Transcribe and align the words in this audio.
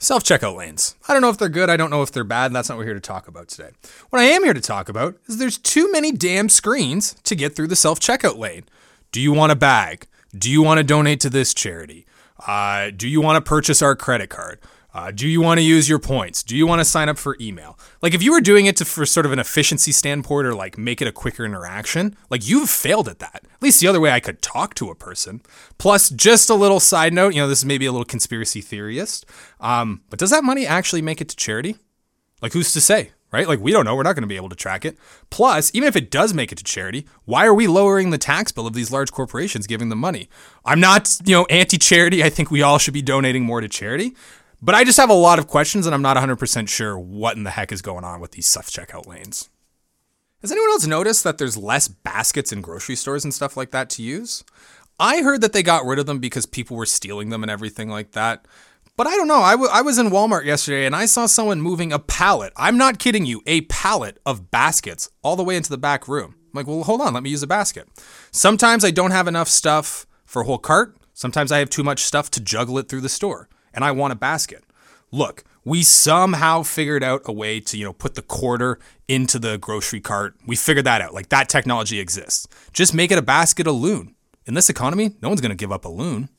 Self 0.00 0.22
checkout 0.22 0.56
lanes. 0.56 0.94
I 1.08 1.12
don't 1.12 1.22
know 1.22 1.28
if 1.28 1.38
they're 1.38 1.48
good. 1.48 1.68
I 1.68 1.76
don't 1.76 1.90
know 1.90 2.02
if 2.02 2.12
they're 2.12 2.22
bad. 2.22 2.52
That's 2.52 2.68
not 2.68 2.76
what 2.76 2.82
we're 2.82 2.86
here 2.86 2.94
to 2.94 3.00
talk 3.00 3.26
about 3.26 3.48
today. 3.48 3.70
What 4.10 4.20
I 4.22 4.26
am 4.26 4.44
here 4.44 4.54
to 4.54 4.60
talk 4.60 4.88
about 4.88 5.16
is 5.26 5.38
there's 5.38 5.58
too 5.58 5.90
many 5.90 6.12
damn 6.12 6.48
screens 6.48 7.14
to 7.24 7.34
get 7.34 7.56
through 7.56 7.66
the 7.66 7.76
self 7.76 7.98
checkout 7.98 8.38
lane. 8.38 8.64
Do 9.10 9.20
you 9.20 9.32
want 9.32 9.50
a 9.50 9.56
bag? 9.56 10.06
Do 10.36 10.50
you 10.50 10.62
want 10.62 10.78
to 10.78 10.84
donate 10.84 11.18
to 11.20 11.30
this 11.30 11.52
charity? 11.52 12.06
Uh, 12.46 12.90
do 12.96 13.08
you 13.08 13.20
want 13.20 13.44
to 13.44 13.48
purchase 13.48 13.82
our 13.82 13.96
credit 13.96 14.30
card? 14.30 14.60
Uh, 14.98 15.12
do 15.12 15.28
you 15.28 15.40
want 15.40 15.58
to 15.58 15.62
use 15.62 15.88
your 15.88 16.00
points? 16.00 16.42
Do 16.42 16.56
you 16.56 16.66
want 16.66 16.80
to 16.80 16.84
sign 16.84 17.08
up 17.08 17.18
for 17.18 17.36
email? 17.40 17.78
Like, 18.02 18.14
if 18.14 18.22
you 18.22 18.32
were 18.32 18.40
doing 18.40 18.66
it 18.66 18.76
to, 18.78 18.84
for 18.84 19.06
sort 19.06 19.26
of 19.26 19.32
an 19.32 19.38
efficiency 19.38 19.92
standpoint 19.92 20.44
or 20.44 20.54
like 20.54 20.76
make 20.76 21.00
it 21.00 21.06
a 21.06 21.12
quicker 21.12 21.44
interaction, 21.44 22.16
like 22.30 22.48
you've 22.48 22.68
failed 22.68 23.08
at 23.08 23.20
that. 23.20 23.42
At 23.44 23.62
least 23.62 23.80
the 23.80 23.86
other 23.86 24.00
way 24.00 24.10
I 24.10 24.18
could 24.18 24.42
talk 24.42 24.74
to 24.74 24.90
a 24.90 24.96
person. 24.96 25.40
Plus, 25.78 26.10
just 26.10 26.50
a 26.50 26.54
little 26.54 26.80
side 26.80 27.12
note, 27.12 27.32
you 27.32 27.40
know, 27.40 27.46
this 27.46 27.60
is 27.60 27.64
maybe 27.64 27.86
a 27.86 27.92
little 27.92 28.04
conspiracy 28.04 28.60
theorist, 28.60 29.24
um, 29.60 30.02
but 30.10 30.18
does 30.18 30.30
that 30.30 30.42
money 30.42 30.66
actually 30.66 31.00
make 31.00 31.20
it 31.20 31.28
to 31.28 31.36
charity? 31.36 31.76
Like, 32.42 32.52
who's 32.52 32.72
to 32.72 32.80
say? 32.80 33.12
right? 33.30 33.46
Like 33.46 33.60
we 33.60 33.72
don't 33.72 33.84
know. 33.84 33.94
We're 33.94 34.04
not 34.04 34.14
going 34.14 34.22
to 34.22 34.26
be 34.28 34.36
able 34.36 34.48
to 34.48 34.56
track 34.56 34.84
it. 34.84 34.96
Plus, 35.30 35.70
even 35.74 35.86
if 35.86 35.96
it 35.96 36.10
does 36.10 36.32
make 36.32 36.50
it 36.50 36.56
to 36.58 36.64
charity, 36.64 37.06
why 37.24 37.44
are 37.44 37.52
we 37.52 37.66
lowering 37.66 38.08
the 38.08 38.16
tax 38.16 38.52
bill 38.52 38.66
of 38.66 38.72
these 38.72 38.90
large 38.90 39.12
corporations 39.12 39.66
giving 39.66 39.90
them 39.90 39.98
money? 39.98 40.30
I'm 40.64 40.80
not, 40.80 41.14
you 41.26 41.34
know, 41.34 41.44
anti-charity. 41.46 42.24
I 42.24 42.30
think 42.30 42.50
we 42.50 42.62
all 42.62 42.78
should 42.78 42.94
be 42.94 43.02
donating 43.02 43.44
more 43.44 43.60
to 43.60 43.68
charity. 43.68 44.16
But 44.60 44.74
I 44.74 44.82
just 44.82 44.98
have 44.98 45.10
a 45.10 45.14
lot 45.14 45.38
of 45.38 45.46
questions 45.46 45.86
and 45.86 45.94
I'm 45.94 46.02
not 46.02 46.16
100% 46.16 46.68
sure 46.68 46.98
what 46.98 47.36
in 47.36 47.44
the 47.44 47.50
heck 47.50 47.70
is 47.70 47.80
going 47.82 48.04
on 48.04 48.20
with 48.20 48.32
these 48.32 48.46
self 48.46 48.66
checkout 48.66 49.06
lanes. 49.06 49.50
Has 50.40 50.50
anyone 50.52 50.70
else 50.70 50.86
noticed 50.86 51.24
that 51.24 51.38
there's 51.38 51.56
less 51.56 51.88
baskets 51.88 52.52
in 52.52 52.60
grocery 52.60 52.96
stores 52.96 53.24
and 53.24 53.32
stuff 53.32 53.56
like 53.56 53.70
that 53.70 53.90
to 53.90 54.02
use? 54.02 54.44
I 54.98 55.22
heard 55.22 55.40
that 55.42 55.52
they 55.52 55.62
got 55.62 55.84
rid 55.84 56.00
of 56.00 56.06
them 56.06 56.18
because 56.18 56.46
people 56.46 56.76
were 56.76 56.86
stealing 56.86 57.30
them 57.30 57.42
and 57.42 57.50
everything 57.50 57.88
like 57.88 58.12
that. 58.12 58.46
But 58.96 59.06
I 59.06 59.14
don't 59.14 59.28
know. 59.28 59.42
I, 59.42 59.52
w- 59.52 59.70
I 59.72 59.82
was 59.82 59.96
in 59.96 60.10
Walmart 60.10 60.44
yesterday 60.44 60.86
and 60.86 60.94
I 60.96 61.06
saw 61.06 61.26
someone 61.26 61.60
moving 61.60 61.92
a 61.92 62.00
pallet. 62.00 62.52
I'm 62.56 62.76
not 62.76 62.98
kidding 62.98 63.26
you, 63.26 63.42
a 63.46 63.60
pallet 63.62 64.18
of 64.26 64.50
baskets 64.50 65.08
all 65.22 65.36
the 65.36 65.44
way 65.44 65.56
into 65.56 65.70
the 65.70 65.78
back 65.78 66.08
room. 66.08 66.34
I'm 66.36 66.50
like, 66.52 66.66
well, 66.66 66.82
hold 66.82 67.00
on, 67.00 67.14
let 67.14 67.22
me 67.22 67.30
use 67.30 67.44
a 67.44 67.48
basket. 67.48 67.88
Sometimes 68.32 68.84
I 68.84 68.90
don't 68.90 69.12
have 69.12 69.28
enough 69.28 69.48
stuff 69.48 70.04
for 70.24 70.42
a 70.42 70.44
whole 70.44 70.58
cart. 70.58 70.96
Sometimes 71.14 71.52
I 71.52 71.58
have 71.58 71.70
too 71.70 71.84
much 71.84 72.02
stuff 72.02 72.28
to 72.32 72.40
juggle 72.40 72.78
it 72.78 72.88
through 72.88 73.02
the 73.02 73.08
store 73.08 73.48
and 73.72 73.84
I 73.84 73.92
want 73.92 74.12
a 74.12 74.16
basket. 74.16 74.64
Look, 75.10 75.44
we 75.64 75.82
somehow 75.82 76.62
figured 76.62 77.02
out 77.02 77.22
a 77.24 77.32
way 77.32 77.60
to, 77.60 77.76
you 77.76 77.84
know, 77.84 77.92
put 77.92 78.14
the 78.14 78.22
quarter 78.22 78.78
into 79.06 79.38
the 79.38 79.58
grocery 79.58 80.00
cart. 80.00 80.34
We 80.46 80.56
figured 80.56 80.86
that 80.86 81.00
out. 81.00 81.14
Like 81.14 81.28
that 81.30 81.48
technology 81.48 81.98
exists. 81.98 82.46
Just 82.72 82.94
make 82.94 83.10
it 83.10 83.18
a 83.18 83.22
basket 83.22 83.66
of 83.66 83.74
loon. 83.74 84.14
In 84.46 84.54
this 84.54 84.70
economy, 84.70 85.16
no 85.20 85.28
one's 85.28 85.42
going 85.42 85.50
to 85.50 85.56
give 85.56 85.72
up 85.72 85.84
a 85.84 85.90
loon. 85.90 86.30